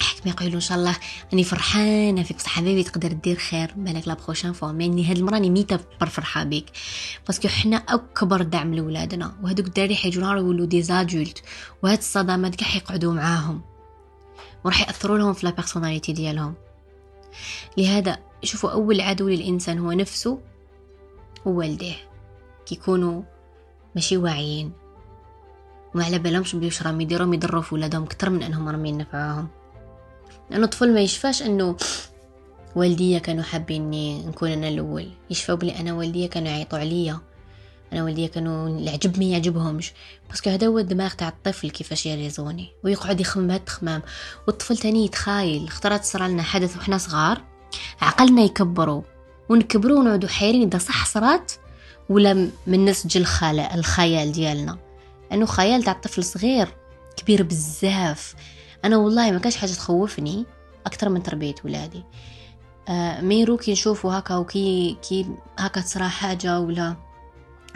حكمي 0.01 0.33
يقولوا 0.33 0.55
إن 0.55 0.61
شاء 0.61 0.79
الله 0.79 0.97
راني 1.33 1.45
فرحانه 1.45 2.23
فيك 2.23 2.37
بصح 2.37 2.49
حبيبي 2.49 2.83
تقدر 2.83 3.13
دير 3.13 3.37
خير. 3.37 3.75
بالك 3.77 4.09
la 4.09 4.15
prochaine 4.15 4.53
fois 4.53 4.73
mais 4.73 5.11
هاد 5.11 5.17
المرة 5.17 5.35
راني 5.35 5.51
ميتة 5.51 5.79
بالفرحه 6.01 6.45
بيك. 6.45 6.67
parce 7.27 7.40
que 7.41 7.49
حنا 7.49 7.77
أكبر 7.77 8.43
دعم 8.43 8.75
لولادنا 8.75 9.37
وهذوك 9.43 9.67
الدراري 9.67 9.97
حيجوا 9.97 10.23
نهار 10.23 10.37
يولوا 10.37 10.67
des 10.67 10.83
adultes 10.83 11.43
وهاد 11.83 11.99
الصدمات 11.99 12.55
كاع 12.55 12.69
حيقعدوا 12.69 13.13
معاهم. 13.13 13.70
وراح 14.65 14.81
يأثروا 14.81 15.19
لهم 15.19 15.33
في 15.33 15.47
la 15.47 15.53
personnalité 15.53 16.13
ديالهم. 16.13 16.55
لهذا 17.77 18.19
شوفوا 18.43 18.71
أول 18.71 19.01
عدو 19.01 19.29
للإنسان 19.29 19.79
هو 19.79 19.93
نفسه 19.93 20.39
ووالديه. 21.47 21.97
كيكونوا 22.67 23.23
ماشي 23.95 24.17
واعيين. 24.17 24.73
وما 25.95 26.05
على 26.05 26.19
بالهمش 26.19 26.55
بيوش 26.55 26.83
راهم 26.83 27.01
يديرهم 27.01 27.35
يضروا 27.35 27.63
في 27.63 27.75
ولادهم 27.75 28.07
كتر 28.07 28.31
من 28.31 28.43
أنهم 28.43 28.69
راهم 28.69 28.87
ينفعوهم 28.87 29.49
لأنه 30.51 30.65
الطفل 30.65 30.95
ما 30.95 31.01
يشفاش 31.01 31.43
أنه 31.43 31.77
والديا 32.77 33.19
كانوا 33.19 33.43
حابيني 33.43 34.27
نكون 34.27 34.51
أنا 34.51 34.69
الأول. 34.69 35.11
يشفاو 35.31 35.57
بلي 35.57 35.81
أنا 35.81 35.93
والديا 35.93 36.27
كانوا 36.27 36.49
يعيطوا 36.49 36.79
عليا. 36.79 37.19
أنا 37.93 38.05
والديا 38.05 38.27
كانوا 38.27 38.69
العجب 38.69 39.19
ما 39.19 39.25
يعجبهمش. 39.25 39.93
باسكو 40.29 40.51
هذا 40.51 40.67
هو 40.67 40.79
الدماغ 40.79 41.13
تاع 41.13 41.29
الطفل 41.29 41.71
كيفاش 41.71 42.07
يريزوني. 42.07 42.73
ويقعد 42.85 43.21
يخمم 43.21 43.51
هاد 43.51 43.61
التخمام. 43.61 44.03
والطفل 44.47 44.77
تاني 44.77 45.05
يتخايل. 45.05 45.67
اخترت 45.67 46.05
صرا 46.05 46.29
لنا 46.29 46.43
حدث 46.43 46.77
وحنا 46.77 46.99
صغار. 46.99 47.43
عقلنا 48.01 48.43
يكبروا 48.43 49.03
ونكبروا 49.49 49.99
ونعودوا 49.99 50.29
حيرين 50.29 50.69
إذا 50.69 50.79
صح 50.79 51.07
صرات 51.07 51.53
ولا 52.09 52.51
من 52.67 52.85
نسج 52.85 53.25
الخيال 53.75 54.33
ديالنا. 54.33 54.79
لأنه 55.31 55.47
خيال 55.47 55.83
تاع 55.83 55.93
الطفل 55.93 56.25
صغير 56.25 56.69
كبير 57.17 57.43
بزاف. 57.43 58.35
أنا 58.85 58.97
والله 58.97 59.31
ما 59.31 59.39
كانش 59.39 59.57
حاجة 59.57 59.71
تخوفني 59.71 60.47
أكثر 60.87 61.09
من 61.09 61.23
تربية 61.23 61.55
ولادي. 61.65 62.05
آه 62.89 63.21
ميرو 63.21 63.57
كي 63.57 63.73
نشوفوا 63.73 64.19
هكا 64.19 64.37
وكي 64.37 64.97
كي 65.09 65.27
هكا 65.59 65.81
تصرا 65.81 66.09
حاجة 66.09 66.61
ولا 66.61 66.97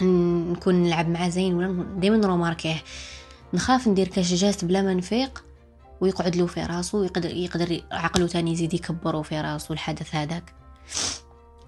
نكون 0.02 0.74
نلعب 0.74 1.08
مع 1.08 1.28
زين 1.28 1.54
ولا 1.54 1.84
دائما 1.96 2.26
remarquez 2.26 2.82
نخاف 3.54 3.88
ندير 3.88 4.08
كاش 4.08 4.29
geste 4.29 4.64
بلا 4.64 4.82
ما 4.82 4.94
نفيق 4.94 5.44
ويقعد 6.00 6.36
له 6.36 6.46
في 6.46 6.62
راسو 6.62 7.04
يقدر 7.04 7.30
يقدر 7.30 7.80
عقله 7.92 8.26
تاني 8.26 8.52
يزيد 8.52 8.74
يكبروا 8.74 9.22
في 9.22 9.40
راسو 9.40 9.74
الحدث 9.74 10.14
هذاك. 10.14 10.54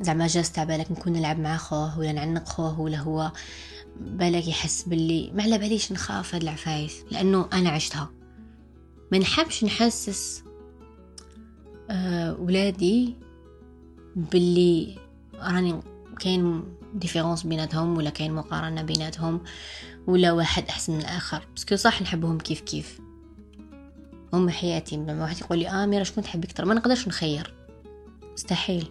زعما 0.00 0.26
جاز 0.26 0.52
تاع 0.52 0.64
بالك 0.64 0.90
نكون 0.90 1.12
نلعب 1.12 1.38
مع 1.38 1.56
خوه 1.56 1.98
ولا 1.98 2.12
نعنق 2.12 2.48
خوه 2.48 2.80
ولا 2.80 2.98
هو. 2.98 3.32
بالك 4.00 4.48
يحس 4.48 4.82
باللي 4.82 5.30
ما 5.34 5.42
على 5.42 5.58
باليش 5.58 5.92
نخاف 5.92 6.34
هاد 6.34 6.42
العفايس 6.42 7.04
لأنه 7.10 7.48
أنا 7.52 7.70
عشتها. 7.70 8.10
ما 9.12 9.18
نحبش 9.18 9.64
نحسس 9.64 10.42
آه 11.90 12.36
ولادي 12.40 13.16
باللي 14.16 14.98
راني 15.34 15.80
كاين 16.20 16.64
différence 16.94 17.42
بيناتهم 17.42 17.96
ولا 17.96 18.10
كاين 18.10 18.32
مقارنة 18.32 18.82
بيناتهم 18.82 19.40
ولا 20.06 20.32
واحد 20.32 20.64
أحسن 20.68 20.92
من 20.92 21.00
الآخر. 21.00 21.42
parce 21.50 21.66
que 21.67 21.76
صح 21.76 22.02
نحبهم 22.02 22.38
كيف 22.38 22.60
كيف. 22.60 23.00
هم 24.32 24.50
حياتي. 24.50 24.96
لما 24.96 25.22
واحد 25.22 25.40
يقول 25.40 25.58
لي 25.58 25.68
اميره 25.68 26.02
شكون 26.02 26.24
تحبي 26.24 26.48
أكثر؟ 26.48 26.64
ما 26.64 26.74
نقدرش 26.74 27.08
نخير. 27.08 27.54
مستحيل. 28.32 28.88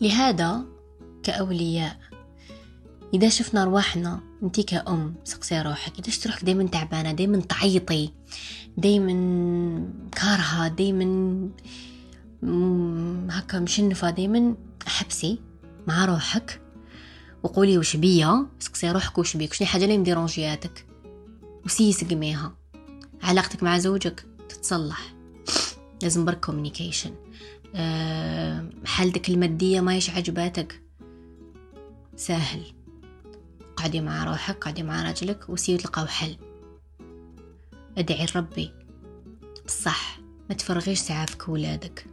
لهذا 0.00 0.64
كأولياء 1.22 1.96
إذا 3.14 3.28
شفنا 3.28 3.64
رواحنا 3.64 4.20
انتي 4.42 4.62
كأم 4.62 5.14
سقسي 5.24 5.62
روحك. 5.62 5.98
إذا 5.98 6.10
شفت 6.10 6.26
روحك 6.26 6.44
دايما 6.44 6.66
تعبانة 6.66 7.12
دايما 7.12 7.40
تعيطي 7.40 8.12
دايما 8.76 9.12
كارهة 10.12 10.68
دايما 10.68 11.48
هكا 13.30 13.60
مشنفة 13.60 14.10
دايما 14.10 14.54
حبسي 14.86 15.38
مع 15.86 16.04
روحك 16.04 16.60
وقولي 17.42 17.78
وش 17.78 17.96
بيا؟ 17.96 18.46
سقسي 18.58 18.90
روحك 18.90 19.18
وش 19.18 19.36
بيك؟ 19.36 19.52
شنو 19.52 19.68
حاجة 19.68 19.84
اللي 19.84 19.98
م 19.98 20.05
dérangé 20.05 20.57
ياتك؟ 20.57 20.86
و 21.64 21.70
essaie 21.70 22.04
سقميها. 22.04 22.56
علاقتك 23.22 23.62
مع 23.62 23.78
زوجك 23.78 24.24
تتصلح. 24.48 25.14
لازم 26.02 26.24
برك 26.24 26.44
communication 26.44 27.14
أه 27.74 28.70
حالتك 28.84 29.28
المادية 29.28 29.80
ما 29.80 29.96
يش 29.96 30.10
عجباتك. 30.10 30.82
سهل. 32.16 32.62
قعدي 33.76 34.00
مع 34.00 34.24
روحك 34.24 34.64
قعدي 34.64 34.82
مع 34.82 35.02
راجلك 35.02 35.48
و 35.48 35.52
essayez 35.52 35.78
تلقاو 35.78 36.06
حل 36.06 36.36
ادعي 37.98 38.26
ربي 38.36 38.72
بصح 39.66 40.18
ما 40.48 40.54
تفرغيش 40.54 40.98
ساعة 40.98 41.26
في 41.26 41.50
ولادك. 41.50 42.06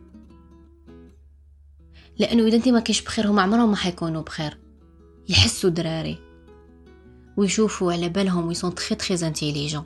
لأنه 2.20 2.48
إذا 2.48 2.56
أنت 2.56 2.68
ما 2.68 2.80
كيش 2.80 3.02
بخير 3.02 3.28
هم 3.28 3.40
عمرهم 3.40 3.70
ما 3.70 3.76
حيكونوا 3.76 4.22
بخير. 4.22 4.58
يحسوا 5.30 5.70
دراري. 5.70 6.18
ويشوفوا 7.38 7.94
على 7.94 8.10
بالهم 8.10 8.48
ويسون 8.48 8.76
تخي 8.76 8.96
تخي 8.96 9.28
انتيليجون 9.28 9.84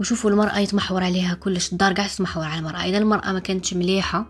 وشوفوا 0.00 0.30
المرأة 0.30 0.58
يتمحور 0.58 1.04
عليها 1.04 1.34
كلش. 1.34 1.72
الدار 1.72 1.92
قاع 1.92 2.06
تتمحور 2.06 2.44
على 2.44 2.58
المرأة. 2.58 2.84
إذا 2.84 2.98
المرأة 2.98 3.32
ما 3.32 3.38
كانتش 3.38 3.74
مليحة 3.74 4.26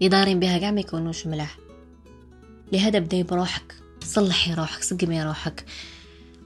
يدارين 0.00 0.40
بها 0.40 0.58
قاع 0.58 0.70
ما 0.70 0.80
يكونوش 0.80 1.26
ملاح. 1.26 1.58
لهذا 2.72 2.98
بداي 2.98 3.22
بروحك. 3.22 3.74
صلحي 4.04 4.54
روحك 4.54 4.82
سقمي 4.82 5.22
روحك. 5.22 5.64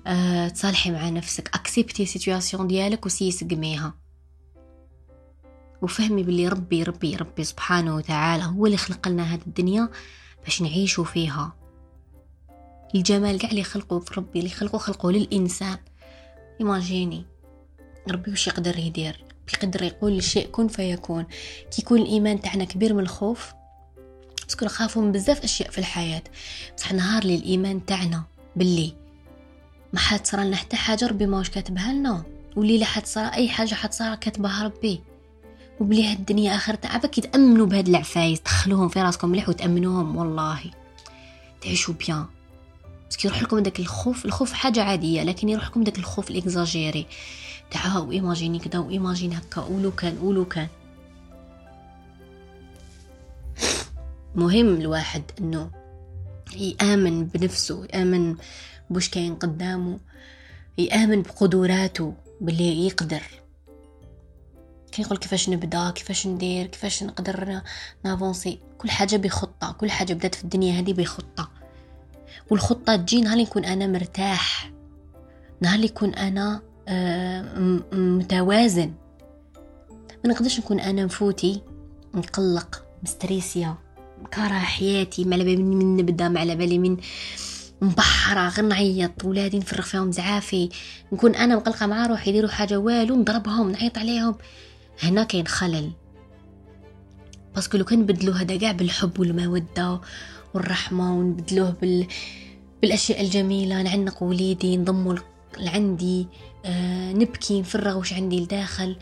أه، 0.07 0.49
تصالحي 0.49 0.91
مع 0.91 1.09
نفسك. 1.09 1.51
acceptez 1.55 2.07
situation 2.07 2.67
ديالك 2.67 3.07
و 3.07 3.10
essaie 3.10 3.31
سقميها. 3.31 3.95
وفهمي 5.83 6.23
باللي 6.23 6.49
ربي 6.49 6.83
ربي 6.83 7.17
ربي 7.17 7.45
سبحانه 7.45 7.97
وتعالى 7.97 8.45
هو 8.45 8.67
اللي 8.67 8.77
خلق 8.77 9.09
لنا 9.09 9.23
هذه 9.23 9.41
الدنيا 9.47 9.89
باش 10.45 10.63
نعيشوا 10.63 11.05
فيها. 11.05 11.57
الجمال 12.95 13.39
قاع 13.39 13.51
اللي 13.51 13.65
خلقه 13.65 13.99
في 13.99 14.15
ربي 14.15 14.39
اللي 14.39 14.51
خلقه 14.51 14.79
خلقه 14.79 15.13
للإنسان. 15.13 15.79
imaginez 16.61 17.25
ربي 18.11 18.31
وش 18.31 18.47
يقدر 18.47 18.79
يدير؟ 18.79 19.25
بيقدر 19.47 19.83
يقول 19.83 20.17
الشيء 20.17 20.47
كن 20.47 20.69
فيكون. 20.69 21.27
كي 21.71 21.83
يكون 21.83 22.01
الإيمان 22.01 22.41
تاعنا 22.41 22.65
كبير 22.65 22.95
من 22.95 23.01
الخوف 23.01 23.53
بس 24.49 24.63
نخافوا 24.63 25.03
من 25.03 25.13
بزاف 25.13 25.45
أشياء 25.45 25.71
في 25.71 25.79
الحياة. 25.79 26.23
بصح 26.77 26.93
نهار 26.93 27.25
لي 27.25 27.35
الإيمان 27.35 27.87
تاعنا 27.87 28.25
باللي 28.57 28.95
ما 29.93 29.99
حتصرى 29.99 30.45
لنا 30.45 30.57
حتى 30.57 30.77
حاجة 30.77 31.07
ربي 31.07 31.27
ما 31.27 31.39
واش 31.39 31.51
كاتبها 31.51 31.93
لنا. 31.93 32.25
واللي 32.57 32.79
لا 32.79 32.85
حتصرى 32.85 33.31
أي 33.35 33.49
حاجة 33.49 33.75
حتصرى 33.75 34.17
كاتبها 34.17 34.65
ربي. 34.65 35.01
وبلي 35.81 36.11
هاد 36.11 36.19
الدنيا 36.19 36.57
اخرتها 36.57 36.89
عباك 36.89 37.19
يتامنوا 37.19 37.67
بهاد 37.67 37.89
العفايس 37.89 38.41
تدخلوهم 38.41 38.89
في 38.89 39.03
راسكم 39.03 39.29
مليح 39.29 39.49
وتأمنوهم 39.49 40.17
والله. 40.17 40.61
تعيشوا 41.61 41.95
bien. 41.95 42.27
بس 43.11 43.25
يروح 43.25 43.43
لكم 43.43 43.59
داك 43.59 43.81
الخوف 43.81 44.25
الخوف 44.25 44.53
حاجة 44.53 44.83
عادية 44.83 45.23
لكن 45.23 45.49
يروح 45.49 45.67
لكم 45.67 45.85
داك 45.85 45.99
الخوف 45.99 46.31
الإكزاجيري. 46.31 47.07
تاع 47.71 47.99
و 47.99 48.06
imagine 48.06 48.59
كدا 48.59 48.79
و 48.79 48.85
imagine 48.85 49.33
هكا 49.33 49.63
ولو 49.63 49.91
كان 49.91 50.19
ولو 50.19 50.45
كان. 50.45 50.69
مهم 54.35 54.69
الواحد 54.81 55.23
إنه 55.41 55.71
يآمن 56.57 57.25
بنفسه 57.25 57.87
يآمن 57.95 58.37
بوش 58.91 59.09
كاين 59.09 59.35
قدامه 59.35 59.99
يآمن 60.79 61.23
بقدراته 61.23 62.15
باللي 62.41 62.87
يقدر. 62.87 63.23
كيقول 65.03 65.19
كيفاش 65.19 65.49
نبدأ 65.49 65.91
كيفاش 65.91 66.27
ندير 66.27 66.67
كيفاش 66.67 67.03
نقدر 67.03 67.61
نافونسي. 68.05 68.61
كل 68.79 68.91
حاجة 68.91 69.17
بخطة 69.17 69.73
كل 69.73 69.91
حاجة 69.91 70.13
بدات 70.15 70.35
في 70.35 70.45
الدنيا 70.45 70.81
هذه 70.81 70.93
بخطة. 70.93 71.51
والخطة 72.51 72.97
تجي 72.97 73.21
نهار 73.21 73.39
يكون 73.39 73.65
أنا 73.65 73.87
مرتاح. 73.87 74.73
نهار 75.61 75.81
يكون 75.85 76.15
أنا 76.15 76.63
آه، 76.89 77.43
متوازن. 77.93 78.93
ما 80.25 80.31
نقدرش 80.31 80.59
نكون 80.61 80.81
أنا 80.81 81.05
مفوتي 81.05 81.63
نقلق 82.15 82.85
مستريسيا 83.03 83.75
كاره 84.31 84.59
حياتي 84.59 85.25
ما 85.25 85.35
على 85.35 85.45
بالي 85.45 85.63
من 85.63 85.97
نبدأ 85.97 86.29
ما 86.29 86.41
على 86.41 86.57
بالي 86.57 86.79
من 86.79 86.97
مبحرة 87.83 88.49
غير 88.49 88.65
نعيط. 88.65 89.25
ولادي 89.25 89.59
نفرغ 89.59 89.83
فيهم 89.83 90.13
زعافي. 90.13 90.69
نكون 91.13 91.35
أنا 91.35 91.57
مقلقة 91.57 91.87
مع 91.87 92.07
روحي 92.07 92.31
يديروا 92.31 92.51
حاجة 92.51 92.79
والو 92.79 93.17
نضربهم 93.17 93.71
نعيط 93.71 93.99
عليهم. 93.99 94.35
هنا 95.03 95.25
كاين 95.25 95.47
خلل 95.47 95.91
باسكو 97.55 97.77
لو 97.79 97.85
كان 97.85 97.99
نبدلو 97.99 98.33
هذا 98.33 98.57
كاع 98.57 98.73
بالحب 98.73 99.21
والمودة 99.21 100.01
والرحمة 100.55 101.15
ونبدلوه 101.19 101.71
بال... 101.71 102.07
بالأشياء 102.83 103.21
الجميلة 103.21 103.83
نعنق 103.83 104.23
وليدي 104.23 104.77
نضمو 104.77 105.19
لعندي 105.59 106.27
آه 106.65 107.13
نبكي 107.13 107.61
نفرغ 107.61 107.99
واش 107.99 108.13
عندي 108.13 108.41
لداخل 108.41 108.97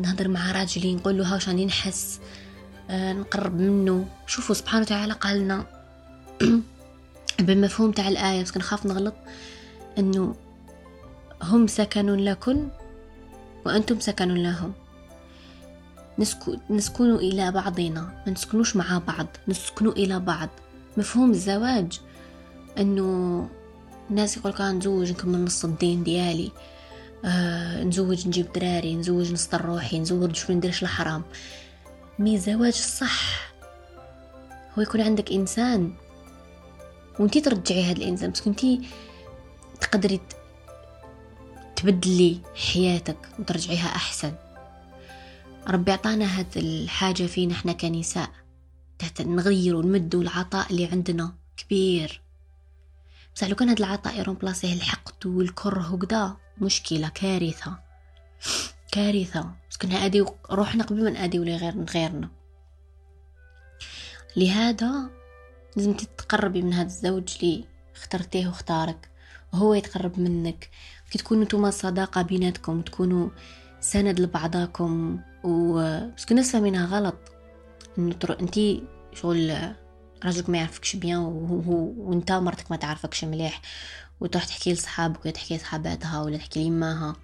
نهضر 0.00 0.28
مع 0.28 0.52
راجلي 0.52 0.94
نقول 0.94 1.18
له 1.18 1.32
واش 1.32 1.48
راني 1.48 1.66
نحس 1.66 2.20
آه 2.90 3.12
نقرب 3.12 3.60
منه. 3.60 4.08
شوفوا 4.26 4.54
سبحانه 4.54 4.82
وتعالى 4.82 5.12
قال 5.12 5.38
لنا 5.40 5.66
بالمفهوم 7.46 7.90
تاع 7.90 8.08
الآية 8.08 8.42
بس 8.42 8.56
نخاف 8.56 8.86
نغلط 8.86 9.14
إنه 9.98 10.34
هم 11.42 11.66
سكن 11.66 12.06
لكم 12.06 12.68
وأنتم 13.66 14.00
سكن 14.00 14.28
لهم. 14.28 14.72
نسكن 16.18 16.58
نسكن 16.70 17.14
إلى 17.14 17.50
بعضنا 17.50 18.22
ما 18.26 18.32
نسكنوش 18.32 18.76
مع 18.76 19.02
بعض 19.06 19.26
نسكنوا 19.48 19.92
إلى 19.92 20.20
بعض. 20.20 20.48
مفهوم 20.96 21.30
الزواج؟ 21.30 22.00
أنه 22.78 23.48
الناس 24.10 24.36
يقول 24.36 24.52
كان 24.52 24.78
نزوج 24.78 25.10
نكمل 25.10 25.44
نص 25.44 25.64
الدين 25.64 26.04
ديالي 26.04 26.52
آه 27.24 27.84
نزوج 27.84 28.28
نجيب 28.28 28.52
دراري 28.52 28.94
نزوج 28.94 29.32
نسطر 29.32 29.64
روحي 29.64 29.98
نزوج 29.98 30.36
شو 30.36 30.52
نديرش 30.52 30.82
الحرام. 30.82 31.22
مي 32.18 32.38
زواج 32.38 32.72
صح 32.72 33.52
هو 34.78 34.82
يكون 34.82 35.00
عندك 35.00 35.32
إنسان 35.32 35.92
وإنتي 37.18 37.40
ترجعي 37.40 37.84
هذا 37.84 37.96
الإنسان 37.96 38.30
بس 38.30 38.40
كنتي 38.40 38.80
تقدري 39.80 40.20
تبدلي 41.76 42.38
حياتك 42.54 43.16
وترجعيها 43.38 43.86
أحسن. 43.86 44.32
ربي 45.68 45.90
أعطانا 45.90 46.24
هذه 46.24 46.56
الحاجة 46.56 47.22
فينا 47.22 47.54
إحنا 47.54 47.72
كنساء 47.72 48.30
تحت 48.98 49.22
نغير 49.22 49.76
ونمد 49.76 50.14
العطاء 50.14 50.70
اللي 50.70 50.86
عندنا 50.86 51.34
كبير. 51.56 52.20
بصح 53.34 53.46
لو 53.46 53.54
كان 53.54 53.68
هذا 53.68 53.78
العطاء 53.78 54.18
يرومبلاسيه 54.18 54.72
الحقد 54.72 55.26
والكره 55.26 55.94
وكذا 55.94 56.36
مشكلة 56.58 57.08
كارثة. 57.08 57.78
كارثة. 58.92 59.54
بس 59.70 59.76
كنا 59.76 60.04
أدي 60.04 60.24
روحنا 60.50 60.84
قبل 60.84 61.04
ما 61.04 61.10
نأدي 61.10 61.38
ولا 61.38 61.56
غير 61.56 61.84
غيرنا. 61.84 62.28
لهذا 64.36 65.10
لازم 65.76 65.92
تتقربي 65.92 66.62
من 66.62 66.72
هذا 66.72 66.86
الزوج 66.86 67.36
اللي 67.42 67.64
اخترتيه 67.96 68.46
واختارك. 68.46 69.10
وهو 69.52 69.74
يتقرب 69.74 70.18
منك. 70.20 70.70
كي 71.10 71.18
تكونوا 71.18 71.44
نتوما 71.44 71.70
صداقة 71.70 72.22
بيناتكم 72.22 72.82
تكونوا 72.82 73.28
سند 73.84 74.20
لبعضاكم 74.20 75.20
و 75.44 75.72
بس 76.16 76.26
الناس 76.30 76.52
فاهمينها 76.52 76.86
غلط. 76.86 77.16
إنه. 77.98 78.16
انتي 78.40 78.82
شغل 79.14 79.74
راجلك 80.24 80.50
ما 80.50 80.58
يعرفكش 80.58 80.96
بيان 80.96 81.18
وهو 81.18 81.92
وأنت 81.96 82.32
مرتك 82.32 82.70
ما 82.70 82.76
تعرفكش 82.76 83.24
مليح. 83.24 83.62
وتروح 84.20 84.44
تحكي 84.44 84.72
لصحابك 84.72 85.24
ولا 85.24 85.30
تحكي 85.30 85.56
لصحاباتها 85.56 86.22
ولا 86.22 86.36
تحكي 86.36 86.62
ليماها 86.62 87.16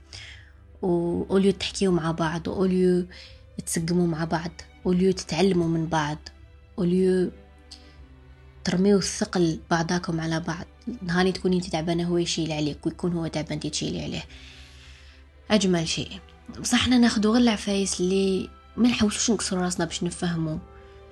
وأوليو 0.82 1.52
تحكيو 1.52 1.92
مع 1.92 2.10
بعض 2.10 2.48
وأوليو 2.48 3.06
تسقموا 3.66 4.06
مع 4.06 4.24
بعض 4.24 4.50
أوليو 4.86 5.12
تتعلموا 5.12 5.68
من 5.68 5.86
بعض 5.86 6.18
أوليو 6.78 7.30
ترميو 8.64 8.98
الثقل 8.98 9.60
بعضاكم 9.70 10.20
على 10.20 10.40
بعض. 10.40 10.66
نهاري 11.02 11.32
تكوني 11.32 11.56
أنت 11.56 11.66
تعبانة 11.66 12.04
هو 12.04 12.18
يشيل 12.18 12.52
عليك 12.52 12.86
ويكون 12.86 13.12
هو 13.12 13.26
تعبان 13.26 13.52
أنت 13.52 13.66
تشيلي 13.66 14.02
عليه. 14.02 14.24
أجمل 15.50 15.88
شيء. 15.88 16.20
بصح 16.58 16.80
إحنا 16.82 16.98
ناخدو 16.98 17.32
غير 17.32 17.42
العفايس 17.42 18.00
اللي 18.00 18.48
ما 18.76 18.88
نحاولوش 18.88 19.30
نكسروا 19.30 19.62
راسنا 19.62 19.84
باش 19.84 20.02
نفهموا 20.02 20.58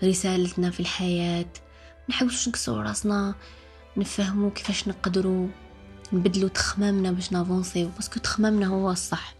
رسالتنا 0.04 0.70
في 0.70 0.80
الحياة 0.80 1.42
ما 1.42 2.08
نحاولوش 2.08 2.48
نكسروا 2.48 2.82
راسنا 2.82 3.34
نفهموا 3.96 4.50
كيفاش 4.50 4.88
نقدروا 4.88 5.48
نبدلوا 6.12 6.48
تخمامنا 6.48 7.12
باش 7.12 7.32
نافونسيو 7.32 7.88
باسكو 7.88 8.20
تخمامنا 8.20 8.66
هو 8.66 8.90
الصح. 8.90 9.34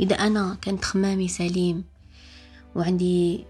إذا 0.00 0.16
أنا 0.16 0.56
كان 0.62 0.80
تخمامي 0.80 1.28
سليم 1.28 1.84
وعندي 2.74 3.44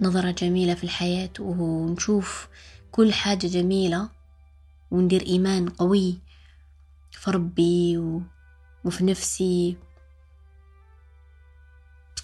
نظرة 0.00 0.30
جميلة 0.30 0.74
في 0.74 0.84
الحياة 0.84 1.30
ونشوف 1.40 2.48
كل 2.90 3.12
حاجة 3.12 3.46
جميلة 3.46 4.08
وندير 4.90 5.26
إيمان 5.26 5.68
قوي 5.68 6.18
في 7.12 7.30
ربي 7.30 7.98
و... 7.98 8.22
وفي 8.84 9.04
نفسي 9.04 9.76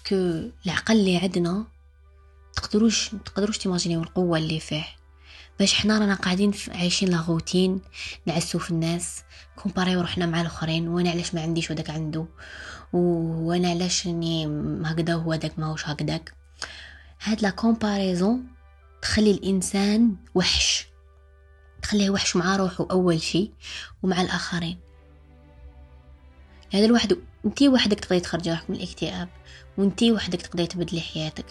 que 0.09 0.15
العقل 0.65 0.95
اللي 0.95 1.17
عندنا 1.17 1.65
تقدروش 2.55 3.09
تقدروش 3.25 3.57
ت 3.57 3.62
imaginer 3.62 3.98
و 3.98 4.03
القوة 4.03 4.37
اللي 4.37 4.59
فيه. 4.59 4.85
باش 5.59 5.73
حنا 5.73 5.99
رانا 5.99 6.15
قاعدين 6.15 6.51
عايشين 6.67 7.09
la 7.09 7.25
routine 7.25 7.81
نعسو 8.25 8.59
في 8.59 8.71
الناس 8.71 9.21
comparer 9.55 9.96
و 9.96 10.01
روحنا 10.01 10.25
مع 10.25 10.41
الآخرين 10.41 10.87
وأنا 10.87 11.09
علاش 11.09 11.33
ما 11.33 11.41
عنديش 11.41 11.71
وداك 11.71 11.89
عنده؟ 11.89 12.25
وأنا 12.93 13.69
علاش 13.69 14.07
اني 14.07 14.45
هكذا 14.85 15.13
هو 15.13 15.35
داك 15.35 15.59
ماهوش 15.59 15.87
هكذاك 15.87 16.33
هاد 17.21 17.41
la 17.41 17.49
comparaison 17.49 18.47
تخلي 19.01 19.31
الإنسان 19.31 20.15
وحش. 20.35 20.87
تخليه 21.81 22.09
وحش 22.09 22.35
مع 22.35 22.55
روحه 22.55 22.87
أول 22.91 23.21
شيء 23.21 23.51
ومع 24.03 24.21
الآخرين. 24.21 24.84
هذا 26.75 26.85
الواحد 26.85 27.17
انتي 27.45 27.69
وحدك 27.69 27.99
تقدري 27.99 28.19
تخرجي 28.19 28.49
روحك 28.49 28.69
من 28.69 28.75
الاكتئاب 28.75 29.29
وانتي 29.77 30.11
وحدك 30.11 30.41
تقدري 30.41 30.67
تبدلي 30.67 31.01
حياتك. 31.01 31.45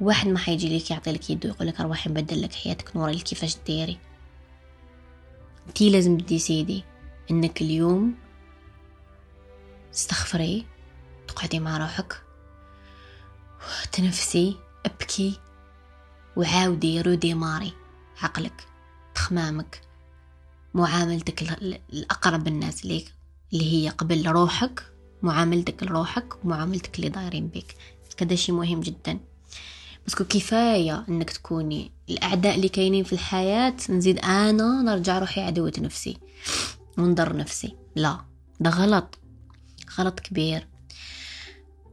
واحد 0.00 0.28
ما 0.28 0.38
حيجي 0.38 0.78
لك 0.78 0.90
يعطي 0.90 1.12
لك 1.12 1.30
يده 1.30 1.48
يقول 1.48 1.68
لك 1.68 1.80
روحي 1.80 2.10
نبدل 2.10 2.42
لك 2.42 2.52
حياتك 2.52 2.96
نوري 2.96 3.12
لك 3.12 3.22
كيفاش 3.22 3.56
ديري 3.66 3.98
انتي 5.68 5.90
لازم 5.90 6.18
تديسيدي 6.18 6.84
إنك 7.30 7.62
اليوم 7.62 8.14
تستغفري 9.92 10.66
تقعدي 11.28 11.60
مع 11.60 11.78
روحك 11.78 12.22
تنفسي 13.92 14.56
أبكي 14.86 15.40
وعاودي 16.36 17.00
رودي 17.00 17.34
ماري 17.34 17.72
عقلك 18.22 18.66
تخمامك 19.14 19.80
معاملتك 20.74 21.42
الأقرب 21.92 22.48
الناس 22.48 22.86
ليك 22.86 23.15
اللي 23.56 23.72
هي 23.72 23.88
قبل 23.88 24.26
روحك 24.26 24.82
معاملتك 25.22 25.82
لروحك 25.82 26.44
ومعاملتك 26.44 26.96
اللي 26.96 27.08
دايرين 27.08 27.46
بك 27.46 27.76
هذا 28.22 28.34
شيء 28.34 28.54
مهم 28.54 28.80
جدا. 28.80 29.18
بس 30.06 30.14
كفاية 30.14 31.04
إنك 31.08 31.30
تكوني 31.30 31.92
الأعداء 32.10 32.54
اللي 32.54 32.68
كاينين 32.68 33.04
في 33.04 33.12
الحياة 33.12 33.76
نزيد 33.90 34.18
أنا 34.18 34.82
نرجع 34.82 35.18
روحي 35.18 35.40
عدوة 35.40 35.72
نفسي 35.78 36.16
ونضر 36.98 37.36
نفسي. 37.36 37.76
لا 37.96 38.20
ده 38.60 38.70
غلط 38.70 39.18
غلط 39.98 40.20
كبير. 40.20 40.66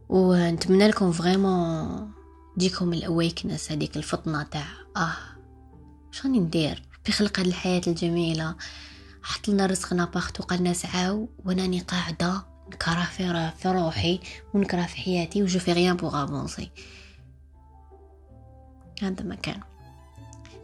ونتمنى 0.09 0.87
لكم 0.87 1.11
vraiment 1.11 2.11
تجيكم 2.57 2.93
ال 2.93 3.01
awareness 3.01 3.71
هذيك 3.71 3.97
الفطنة 3.97 4.43
تاع 4.43 4.67
آه 4.97 5.15
شاني 6.11 6.39
ندير؟ 6.39 6.83
بخلق 7.07 7.39
هاد 7.39 7.47
الحياة 7.47 7.81
الجميلة. 7.87 8.55
حط 9.23 9.49
لنا 9.49 9.65
رزقنا 9.65 10.05
باخت 10.05 10.39
وقالنا 10.39 10.73
سعاو 10.73 11.29
واناني 11.45 11.79
قاعدة 11.79 12.45
نكره 12.67 13.03
في, 13.03 13.65
روحي 13.65 14.19
ونكره 14.53 14.85
في 14.85 14.97
حياتي 14.97 15.43
و 15.43 15.48
je 15.48 15.59
fais 15.59 15.73
rien 15.73 15.97
pour 15.97 16.23
avancer. 16.23 16.71
هذا 19.01 19.23
ما 19.23 19.35
كان. 19.35 19.59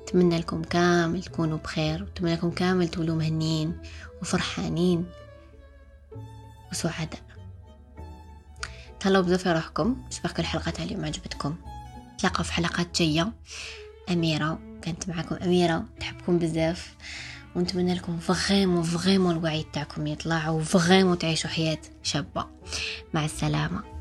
نتمنى 0.02 0.40
لكم 0.40 0.64
كامل 0.64 1.24
تكونوا 1.24 1.58
بخير 1.58 2.04
ونتمنى 2.04 2.34
لكم 2.34 2.52
كامل 2.52 2.88
تولوا 2.88 3.16
مهنيين 3.16 3.78
وفرحانين 4.22 5.06
وسعداء. 6.72 7.22
تهلاو 9.00 9.24
بزاف 9.24 9.44
في 9.44 9.52
روحكم. 9.52 10.04
نشوفكم 10.08 10.40
الحلقة 10.40 10.72
تاع 10.72 10.86
اليوم 10.86 11.06
عجبتكم. 11.06 11.56
نتلاقاو 12.14 12.44
في 12.44 12.54
حلقات 12.54 13.02
جاية. 13.02 13.34
أميرة 14.10 14.60
كانت 14.82 15.10
معكم 15.10 15.36
أميرة 15.36 15.86
نحبكم 16.02 16.40
بزاف. 16.40 16.96
ونتمنى 17.56 17.94
لكم 17.94 18.18
فغيمو 18.18 18.84
فغيمو 18.84 19.32
الوعي 19.32 19.66
تاعكم 19.74 20.08
يطلع 20.08 20.50
وفغيمو 20.50 21.16
تعيشوا 21.16 21.50
حياة 21.50 21.82
شابة. 22.04 22.46
مع 23.14 23.26
السلامة. 23.26 23.99